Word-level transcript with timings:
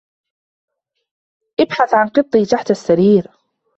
ابحث 1.59 1.93
عن 1.93 2.07
قطي 2.09 2.45
تحت 2.45 2.71
السرير. 2.71 3.27